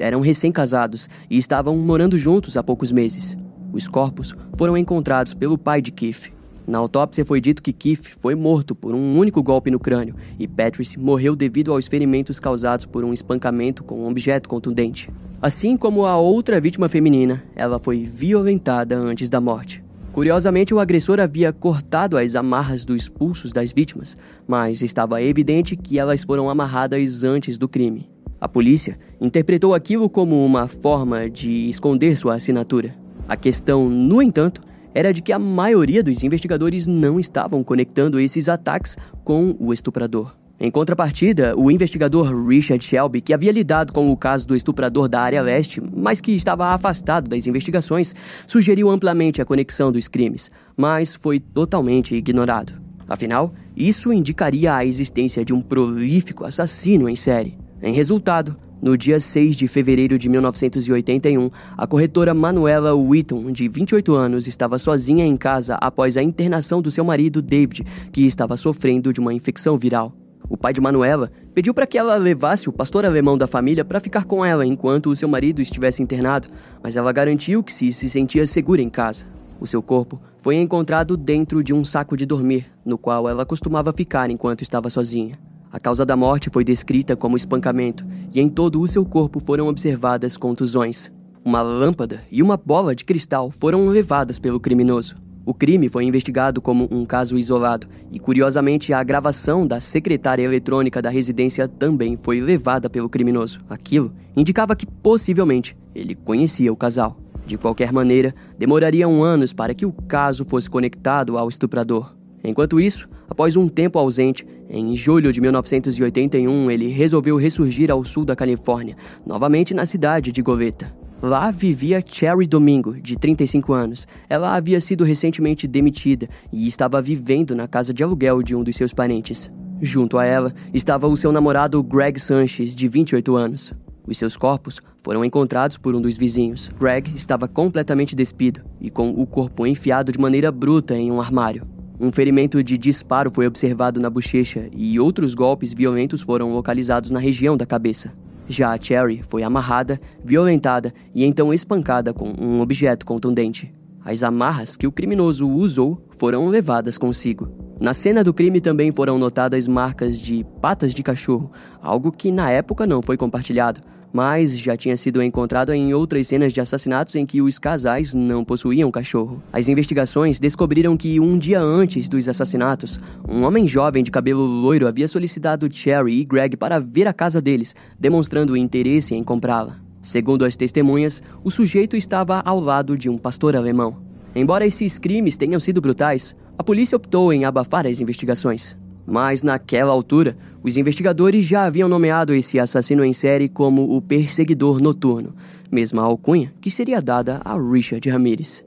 [0.00, 3.38] eram recém-casados e estavam morando juntos há poucos meses.
[3.72, 6.32] Os corpos foram encontrados pelo pai de Keith,
[6.66, 10.48] na autópsia foi dito que Keith foi morto por um único golpe no crânio e
[10.48, 15.08] Patrice morreu devido aos ferimentos causados por um espancamento com um objeto contundente.
[15.40, 19.84] Assim como a outra vítima feminina, ela foi violentada antes da morte.
[20.12, 24.16] Curiosamente, o agressor havia cortado as amarras dos pulsos das vítimas,
[24.48, 28.08] mas estava evidente que elas foram amarradas antes do crime.
[28.40, 32.94] A polícia interpretou aquilo como uma forma de esconder sua assinatura.
[33.28, 34.60] A questão, no entanto,
[34.96, 40.34] era de que a maioria dos investigadores não estavam conectando esses ataques com o estuprador.
[40.58, 45.20] Em contrapartida, o investigador Richard Shelby, que havia lidado com o caso do estuprador da
[45.20, 48.14] área leste, mas que estava afastado das investigações,
[48.46, 52.72] sugeriu amplamente a conexão dos crimes, mas foi totalmente ignorado.
[53.06, 57.58] Afinal, isso indicaria a existência de um prolífico assassino em série.
[57.82, 64.14] Em resultado, no dia 6 de fevereiro de 1981, a corretora Manuela Whitton, de 28
[64.14, 69.12] anos, estava sozinha em casa após a internação do seu marido David, que estava sofrendo
[69.12, 70.12] de uma infecção viral.
[70.48, 73.98] O pai de Manuela pediu para que ela levasse o pastor alemão da família para
[73.98, 76.48] ficar com ela enquanto o seu marido estivesse internado,
[76.82, 79.24] mas ela garantiu que se, se sentia segura em casa.
[79.58, 83.92] O seu corpo foi encontrado dentro de um saco de dormir, no qual ela costumava
[83.92, 85.36] ficar enquanto estava sozinha.
[85.76, 89.68] A causa da morte foi descrita como espancamento e em todo o seu corpo foram
[89.68, 91.12] observadas contusões.
[91.44, 95.16] Uma lâmpada e uma bola de cristal foram levadas pelo criminoso.
[95.44, 101.02] O crime foi investigado como um caso isolado e, curiosamente, a gravação da secretária eletrônica
[101.02, 103.60] da residência também foi levada pelo criminoso.
[103.68, 107.18] Aquilo indicava que possivelmente ele conhecia o casal.
[107.46, 112.15] De qualquer maneira, demorariam anos para que o caso fosse conectado ao estuprador.
[112.42, 118.24] Enquanto isso, após um tempo ausente, em julho de 1981, ele resolveu ressurgir ao sul
[118.24, 120.92] da Califórnia, novamente na cidade de Goleta.
[121.22, 124.06] Lá vivia Cherry Domingo, de 35 anos.
[124.28, 128.76] Ela havia sido recentemente demitida e estava vivendo na casa de aluguel de um dos
[128.76, 129.50] seus parentes.
[129.80, 133.72] Junto a ela estava o seu namorado Greg Sanches, de 28 anos.
[134.06, 136.68] Os seus corpos foram encontrados por um dos vizinhos.
[136.78, 141.75] Greg estava completamente despido e com o corpo enfiado de maneira bruta em um armário.
[141.98, 147.18] Um ferimento de disparo foi observado na bochecha e outros golpes violentos foram localizados na
[147.18, 148.12] região da cabeça.
[148.48, 153.72] Já a Cherry foi amarrada, violentada e então espancada com um objeto contundente.
[154.04, 157.48] As amarras que o criminoso usou foram levadas consigo.
[157.80, 161.50] Na cena do crime também foram notadas marcas de patas de cachorro,
[161.82, 163.80] algo que na época não foi compartilhado,
[164.16, 168.42] mas já tinha sido encontrado em outras cenas de assassinatos em que os casais não
[168.42, 169.42] possuíam cachorro.
[169.52, 172.98] As investigações descobriram que um dia antes dos assassinatos,
[173.28, 177.42] um homem jovem de cabelo loiro havia solicitado Cherry e Greg para ver a casa
[177.42, 179.76] deles, demonstrando interesse em comprá-la.
[180.00, 183.98] Segundo as testemunhas, o sujeito estava ao lado de um pastor alemão.
[184.34, 188.74] Embora esses crimes tenham sido brutais, a polícia optou em abafar as investigações.
[189.06, 194.80] Mas naquela altura, os investigadores já haviam nomeado esse assassino em série como o Perseguidor
[194.80, 195.34] Noturno,
[195.70, 198.64] mesma alcunha que seria dada a Richard Ramirez.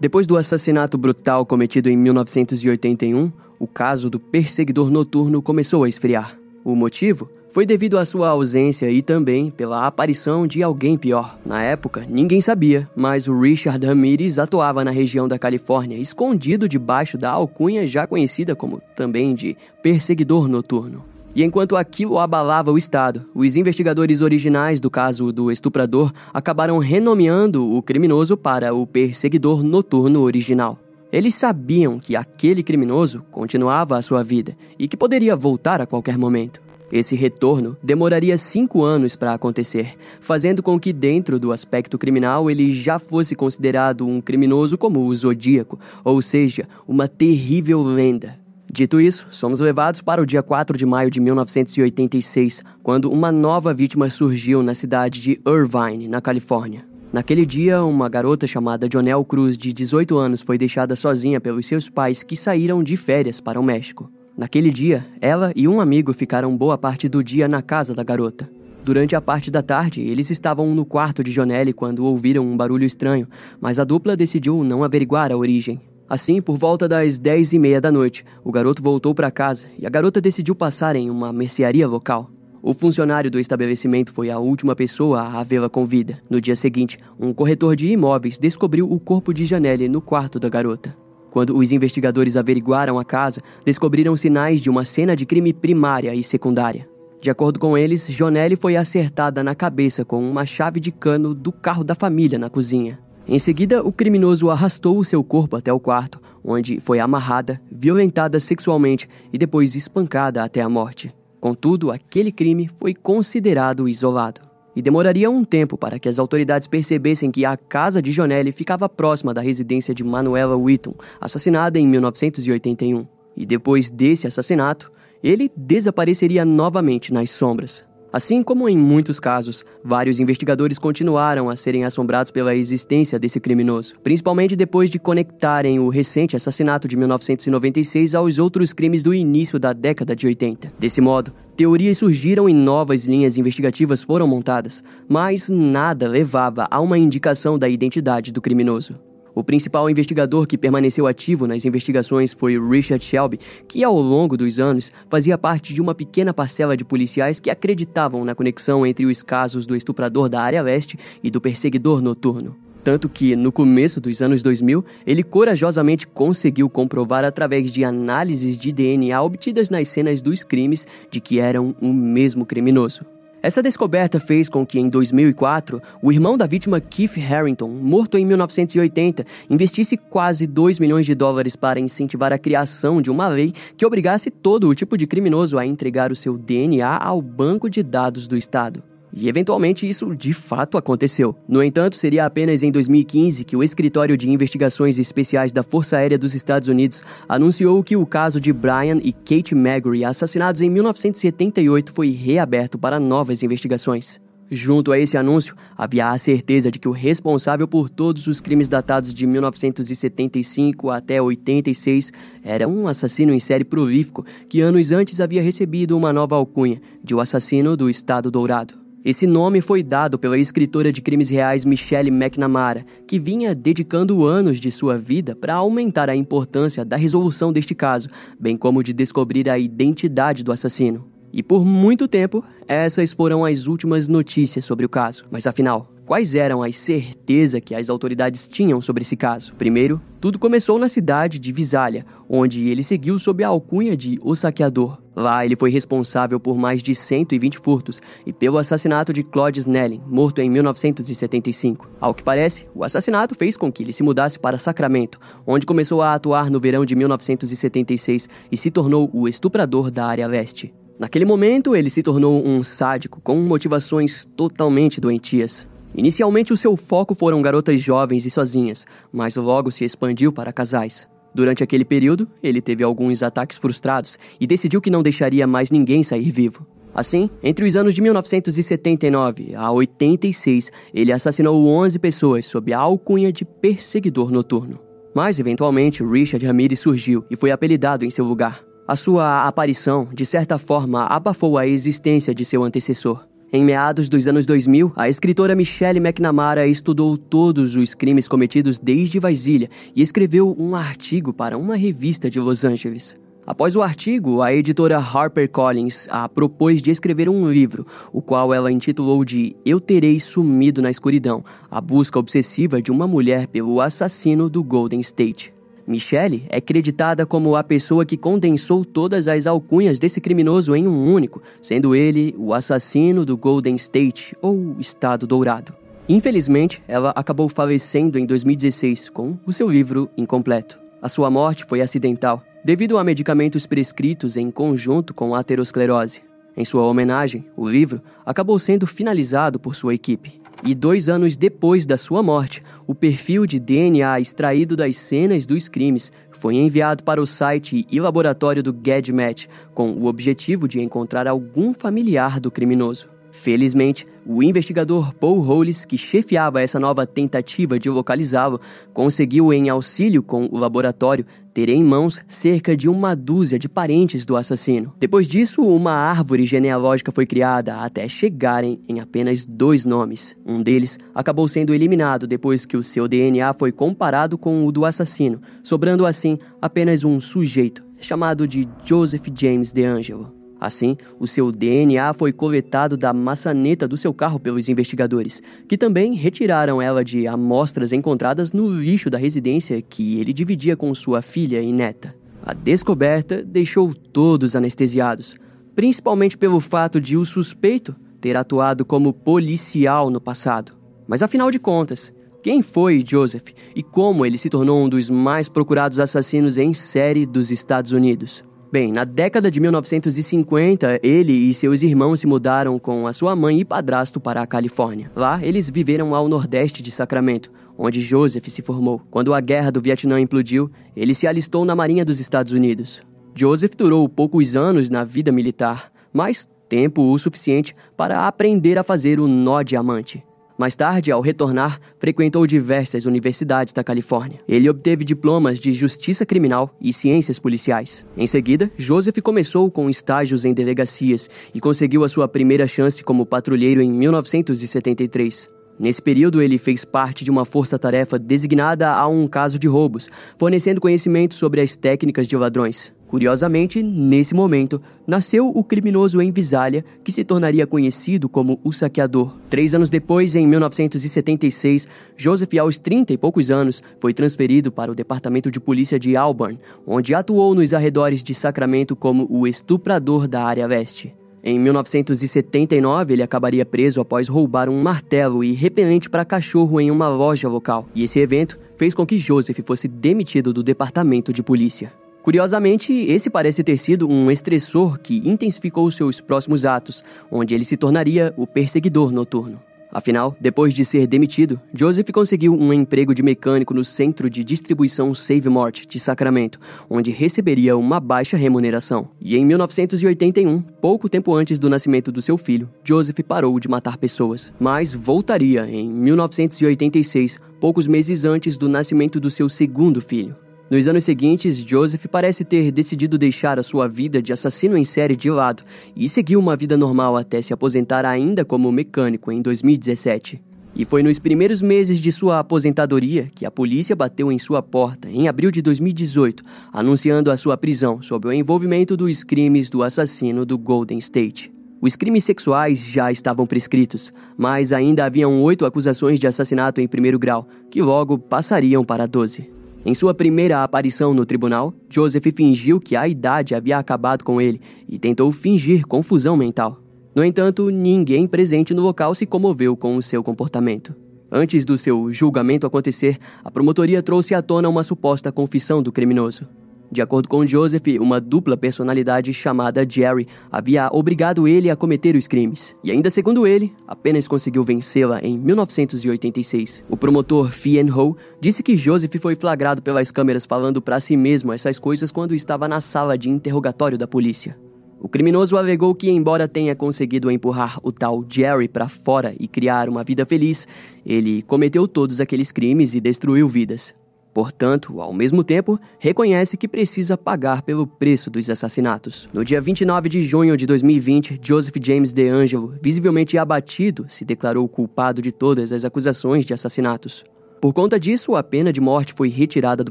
[0.00, 6.37] Depois do assassinato brutal cometido em 1981, o caso do Perseguidor Noturno começou a esfriar.
[6.68, 11.34] O motivo foi devido à sua ausência e também pela aparição de alguém pior.
[11.46, 17.16] Na época, ninguém sabia, mas o Richard Ramirez atuava na região da Califórnia, escondido debaixo
[17.16, 21.02] da alcunha já conhecida como também de perseguidor noturno.
[21.34, 27.66] E enquanto aquilo abalava o Estado, os investigadores originais do caso do estuprador acabaram renomeando
[27.66, 30.78] o criminoso para o perseguidor noturno original.
[31.10, 36.18] Eles sabiam que aquele criminoso continuava a sua vida e que poderia voltar a qualquer
[36.18, 36.60] momento.
[36.92, 42.72] Esse retorno demoraria cinco anos para acontecer, fazendo com que, dentro do aspecto criminal, ele
[42.72, 48.38] já fosse considerado um criminoso como o Zodíaco, ou seja, uma terrível lenda.
[48.70, 53.72] Dito isso, somos levados para o dia 4 de maio de 1986, quando uma nova
[53.72, 56.87] vítima surgiu na cidade de Irvine, na Califórnia.
[57.10, 61.88] Naquele dia, uma garota chamada Jonelle Cruz, de 18 anos, foi deixada sozinha pelos seus
[61.88, 64.10] pais que saíram de férias para o México.
[64.36, 68.48] Naquele dia, ela e um amigo ficaram boa parte do dia na casa da garota.
[68.84, 72.84] Durante a parte da tarde, eles estavam no quarto de Jonelle quando ouviram um barulho
[72.84, 73.26] estranho,
[73.58, 75.80] mas a dupla decidiu não averiguar a origem.
[76.06, 79.86] Assim, por volta das 10 e meia da noite, o garoto voltou para casa e
[79.86, 82.30] a garota decidiu passar em uma mercearia local.
[82.62, 86.20] O funcionário do estabelecimento foi a última pessoa a vê-la com vida.
[86.28, 90.48] No dia seguinte, um corretor de imóveis descobriu o corpo de Janelle no quarto da
[90.48, 90.96] garota.
[91.30, 96.24] Quando os investigadores averiguaram a casa, descobriram sinais de uma cena de crime primária e
[96.24, 96.88] secundária.
[97.20, 101.52] De acordo com eles, Jonelle foi acertada na cabeça com uma chave de cano do
[101.52, 102.98] carro da família na cozinha.
[103.26, 108.40] Em seguida, o criminoso arrastou o seu corpo até o quarto, onde foi amarrada, violentada
[108.40, 111.14] sexualmente e depois espancada até a morte.
[111.40, 114.40] Contudo, aquele crime foi considerado isolado.
[114.74, 118.88] E demoraria um tempo para que as autoridades percebessem que a casa de Jonelli ficava
[118.88, 123.06] próxima da residência de Manuela Whitton, assassinada em 1981.
[123.36, 127.84] E depois desse assassinato, ele desapareceria novamente nas sombras.
[128.10, 133.94] Assim como em muitos casos, vários investigadores continuaram a serem assombrados pela existência desse criminoso,
[134.02, 139.74] principalmente depois de conectarem o recente assassinato de 1996 aos outros crimes do início da
[139.74, 140.72] década de 80.
[140.78, 146.96] Desse modo, teorias surgiram e novas linhas investigativas foram montadas, mas nada levava a uma
[146.96, 148.98] indicação da identidade do criminoso.
[149.38, 154.58] O principal investigador que permaneceu ativo nas investigações foi Richard Shelby, que ao longo dos
[154.58, 159.22] anos fazia parte de uma pequena parcela de policiais que acreditavam na conexão entre os
[159.22, 162.56] casos do estuprador da área leste e do perseguidor noturno.
[162.82, 168.72] Tanto que, no começo dos anos 2000, ele corajosamente conseguiu comprovar através de análises de
[168.72, 173.02] DNA obtidas nas cenas dos crimes de que eram o mesmo criminoso.
[173.48, 178.26] Essa descoberta fez com que, em 2004, o irmão da vítima Keith Harrington, morto em
[178.26, 183.86] 1980, investisse quase 2 milhões de dólares para incentivar a criação de uma lei que
[183.86, 188.28] obrigasse todo o tipo de criminoso a entregar o seu DNA ao banco de dados
[188.28, 188.82] do Estado.
[189.12, 191.34] E eventualmente isso de fato aconteceu.
[191.48, 196.18] No entanto, seria apenas em 2015 que o Escritório de Investigações Especiais da Força Aérea
[196.18, 201.92] dos Estados Unidos anunciou que o caso de Brian e Kate Magri, assassinados em 1978,
[201.92, 204.20] foi reaberto para novas investigações.
[204.50, 208.66] Junto a esse anúncio, havia a certeza de que o responsável por todos os crimes
[208.66, 215.42] datados de 1975 até 86 era um assassino em série prolífico que anos antes havia
[215.42, 218.87] recebido uma nova alcunha de o assassino do Estado Dourado.
[219.04, 224.58] Esse nome foi dado pela escritora de crimes reais Michelle McNamara, que vinha dedicando anos
[224.58, 228.08] de sua vida para aumentar a importância da resolução deste caso,
[228.40, 231.07] bem como de descobrir a identidade do assassino.
[231.32, 235.24] E por muito tempo, essas foram as últimas notícias sobre o caso.
[235.30, 239.54] Mas afinal, quais eram as certezas que as autoridades tinham sobre esse caso?
[239.54, 244.34] Primeiro, tudo começou na cidade de Visalia, onde ele seguiu sob a alcunha de O
[244.34, 244.98] Saqueador.
[245.14, 250.00] Lá, ele foi responsável por mais de 120 furtos e pelo assassinato de Claude Snelling,
[250.06, 251.90] morto em 1975.
[252.00, 256.02] Ao que parece, o assassinato fez com que ele se mudasse para Sacramento, onde começou
[256.02, 260.72] a atuar no verão de 1976 e se tornou o estuprador da área leste.
[260.98, 265.64] Naquele momento, ele se tornou um sádico com motivações totalmente doentias.
[265.94, 271.06] Inicialmente, o seu foco foram garotas jovens e sozinhas, mas logo se expandiu para casais.
[271.32, 276.02] Durante aquele período, ele teve alguns ataques frustrados e decidiu que não deixaria mais ninguém
[276.02, 276.66] sair vivo.
[276.92, 283.32] Assim, entre os anos de 1979 a 86, ele assassinou 11 pessoas sob a alcunha
[283.32, 284.80] de perseguidor noturno.
[285.14, 288.67] Mas, eventualmente, Richard Ramirez surgiu e foi apelidado em seu lugar.
[288.88, 293.28] A sua aparição, de certa forma, abafou a existência de seu antecessor.
[293.52, 299.20] Em meados dos anos 2000, a escritora Michelle McNamara estudou todos os crimes cometidos desde
[299.20, 303.14] Vasilha e escreveu um artigo para uma revista de Los Angeles.
[303.46, 308.72] Após o artigo, a editora HarperCollins a propôs de escrever um livro, o qual ela
[308.72, 314.48] intitulou de Eu Terei Sumido na Escuridão a busca obsessiva de uma mulher pelo assassino
[314.48, 315.57] do Golden State.
[315.88, 321.12] Michelle é creditada como a pessoa que condensou todas as alcunhas desse criminoso em um
[321.12, 325.72] único, sendo ele o assassino do Golden State ou Estado Dourado.
[326.06, 330.78] Infelizmente, ela acabou falecendo em 2016 com o seu livro incompleto.
[331.00, 336.20] A sua morte foi acidental, devido a medicamentos prescritos em conjunto com a aterosclerose.
[336.54, 340.40] Em sua homenagem, o livro acabou sendo finalizado por sua equipe.
[340.64, 345.68] E dois anos depois da sua morte, o perfil de DNA extraído das cenas dos
[345.68, 351.28] crimes foi enviado para o site e laboratório do GEDMAT com o objetivo de encontrar
[351.28, 353.17] algum familiar do criminoso.
[353.40, 358.60] Felizmente, o investigador Paul Hollis, que chefiava essa nova tentativa de localizá-lo,
[358.92, 361.24] conseguiu, em auxílio com o laboratório,
[361.54, 364.92] ter em mãos cerca de uma dúzia de parentes do assassino.
[364.98, 370.36] Depois disso, uma árvore genealógica foi criada até chegarem em apenas dois nomes.
[370.44, 374.84] Um deles acabou sendo eliminado depois que o seu DNA foi comparado com o do
[374.84, 380.37] assassino, sobrando assim apenas um sujeito chamado de Joseph James DeAngelo.
[380.60, 386.14] Assim, o seu DNA foi coletado da maçaneta do seu carro pelos investigadores, que também
[386.14, 391.60] retiraram ela de amostras encontradas no lixo da residência que ele dividia com sua filha
[391.60, 392.14] e neta.
[392.42, 395.36] A descoberta deixou todos anestesiados,
[395.76, 400.72] principalmente pelo fato de o suspeito ter atuado como policial no passado.
[401.06, 405.48] Mas afinal de contas, quem foi Joseph e como ele se tornou um dos mais
[405.48, 408.42] procurados assassinos em série dos Estados Unidos?
[408.70, 413.60] Bem, na década de 1950, ele e seus irmãos se mudaram com a sua mãe
[413.60, 415.10] e padrasto para a Califórnia.
[415.16, 419.00] Lá, eles viveram ao nordeste de Sacramento, onde Joseph se formou.
[419.10, 423.00] Quando a guerra do Vietnã implodiu, ele se alistou na Marinha dos Estados Unidos.
[423.34, 429.18] Joseph durou poucos anos na vida militar, mas tempo o suficiente para aprender a fazer
[429.18, 430.22] o nó diamante.
[430.58, 434.40] Mais tarde, ao retornar, frequentou diversas universidades da Califórnia.
[434.48, 438.04] Ele obteve diplomas de Justiça Criminal e Ciências Policiais.
[438.16, 443.24] Em seguida, Joseph começou com estágios em delegacias e conseguiu a sua primeira chance como
[443.24, 445.48] patrulheiro em 1973.
[445.78, 450.80] Nesse período, ele fez parte de uma força-tarefa designada a um caso de roubos, fornecendo
[450.80, 452.92] conhecimento sobre as técnicas de ladrões.
[453.08, 459.34] Curiosamente, nesse momento, nasceu o criminoso em Visália, que se tornaria conhecido como o saqueador.
[459.48, 461.88] Três anos depois, em 1976,
[462.18, 466.58] Joseph, aos 30 e poucos anos, foi transferido para o Departamento de Polícia de Auburn,
[466.86, 471.14] onde atuou nos arredores de Sacramento como o estuprador da área leste.
[471.42, 477.08] Em 1979, ele acabaria preso após roubar um martelo e repelente para cachorro em uma
[477.08, 481.90] loja local, e esse evento fez com que Joseph fosse demitido do departamento de polícia.
[482.22, 487.76] Curiosamente, esse parece ter sido um estressor que intensificou seus próximos atos, onde ele se
[487.76, 489.60] tornaria o perseguidor noturno.
[489.90, 495.14] Afinal, depois de ser demitido, Joseph conseguiu um emprego de mecânico no centro de distribuição
[495.14, 496.60] Save Mort de Sacramento,
[496.90, 499.08] onde receberia uma baixa remuneração.
[499.20, 503.96] E em 1981, pouco tempo antes do nascimento do seu filho, Joseph parou de matar
[503.96, 510.36] pessoas, mas voltaria em 1986, poucos meses antes do nascimento do seu segundo filho.
[510.70, 515.16] Nos anos seguintes, Joseph parece ter decidido deixar a sua vida de assassino em série
[515.16, 515.62] de lado
[515.96, 520.42] e seguiu uma vida normal até se aposentar ainda como mecânico em 2017.
[520.76, 525.08] E foi nos primeiros meses de sua aposentadoria que a polícia bateu em sua porta
[525.08, 530.44] em abril de 2018, anunciando a sua prisão sob o envolvimento dos crimes do assassino
[530.44, 531.50] do Golden State.
[531.80, 537.18] Os crimes sexuais já estavam prescritos, mas ainda haviam oito acusações de assassinato em primeiro
[537.18, 539.57] grau, que logo passariam para doze.
[539.86, 544.60] Em sua primeira aparição no tribunal, Joseph fingiu que a idade havia acabado com ele
[544.88, 546.78] e tentou fingir confusão mental.
[547.14, 550.94] No entanto, ninguém presente no local se comoveu com o seu comportamento.
[551.30, 556.46] Antes do seu julgamento acontecer, a promotoria trouxe à tona uma suposta confissão do criminoso.
[556.90, 562.26] De acordo com Joseph, uma dupla personalidade chamada Jerry havia obrigado ele a cometer os
[562.26, 562.74] crimes.
[562.82, 566.84] E ainda segundo ele, apenas conseguiu vencê-la em 1986.
[566.88, 571.52] O promotor Fien Ho disse que Joseph foi flagrado pelas câmeras falando para si mesmo
[571.52, 574.56] essas coisas quando estava na sala de interrogatório da polícia.
[575.00, 579.88] O criminoso alegou que, embora tenha conseguido empurrar o tal Jerry para fora e criar
[579.88, 580.66] uma vida feliz,
[581.06, 583.94] ele cometeu todos aqueles crimes e destruiu vidas.
[584.38, 589.28] Portanto, ao mesmo tempo, reconhece que precisa pagar pelo preço dos assassinatos.
[589.32, 595.20] No dia 29 de junho de 2020, Joseph James DeAngelo, visivelmente abatido, se declarou culpado
[595.20, 597.24] de todas as acusações de assassinatos.
[597.60, 599.90] Por conta disso, a pena de morte foi retirada do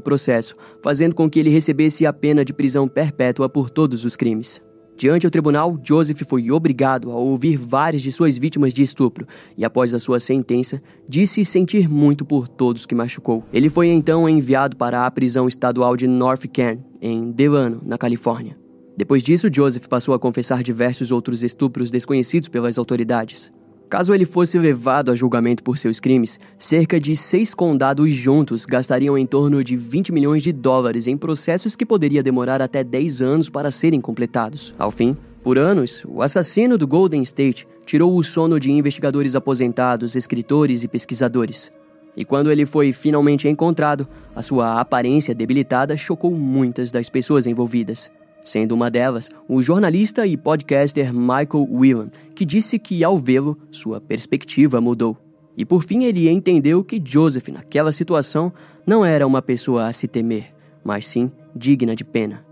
[0.00, 4.62] processo, fazendo com que ele recebesse a pena de prisão perpétua por todos os crimes.
[4.98, 9.64] Diante do tribunal, Joseph foi obrigado a ouvir várias de suas vítimas de estupro e,
[9.64, 13.44] após a sua sentença, disse sentir muito por todos que machucou.
[13.52, 18.58] Ele foi então enviado para a prisão estadual de North Cairn, em Delano, na Califórnia.
[18.96, 23.52] Depois disso, Joseph passou a confessar diversos outros estupros desconhecidos pelas autoridades.
[23.88, 29.16] Caso ele fosse levado a julgamento por seus crimes, cerca de seis condados juntos gastariam
[29.16, 33.48] em torno de 20 milhões de dólares em processos que poderia demorar até 10 anos
[33.48, 34.74] para serem completados.
[34.78, 40.14] Ao fim, por anos, o assassino do Golden State tirou o sono de investigadores aposentados,
[40.14, 41.70] escritores e pesquisadores.
[42.14, 48.10] E quando ele foi finalmente encontrado, a sua aparência debilitada chocou muitas das pessoas envolvidas
[48.48, 54.00] sendo uma delas o jornalista e podcaster Michael Whelan, que disse que ao vê-lo, sua
[54.00, 55.16] perspectiva mudou.
[55.56, 58.52] E por fim ele entendeu que Joseph, naquela situação,
[58.86, 62.47] não era uma pessoa a se temer, mas sim digna de pena.